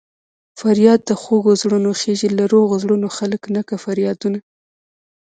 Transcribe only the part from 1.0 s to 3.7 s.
د خوږو زړونو خېژي له روغو زړونو خلک نه